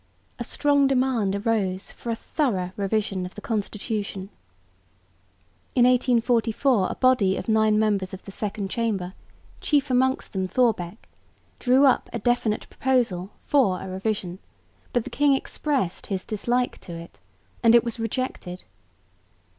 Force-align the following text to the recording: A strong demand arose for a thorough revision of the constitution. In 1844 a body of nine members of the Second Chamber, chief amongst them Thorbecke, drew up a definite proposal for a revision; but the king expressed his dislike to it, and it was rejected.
A 0.39 0.43
strong 0.43 0.87
demand 0.87 1.35
arose 1.35 1.91
for 1.91 2.09
a 2.09 2.15
thorough 2.15 2.71
revision 2.75 3.23
of 3.23 3.35
the 3.35 3.39
constitution. 3.39 4.31
In 5.75 5.85
1844 5.85 6.87
a 6.89 6.95
body 6.95 7.37
of 7.37 7.47
nine 7.47 7.77
members 7.77 8.11
of 8.11 8.25
the 8.25 8.31
Second 8.31 8.69
Chamber, 8.71 9.13
chief 9.59 9.91
amongst 9.91 10.33
them 10.33 10.47
Thorbecke, 10.47 11.07
drew 11.59 11.85
up 11.85 12.09
a 12.11 12.17
definite 12.17 12.67
proposal 12.67 13.29
for 13.45 13.79
a 13.79 13.87
revision; 13.87 14.39
but 14.91 15.03
the 15.03 15.11
king 15.11 15.35
expressed 15.35 16.07
his 16.07 16.23
dislike 16.23 16.79
to 16.79 16.93
it, 16.93 17.19
and 17.61 17.75
it 17.75 17.83
was 17.83 17.99
rejected. 17.99 18.63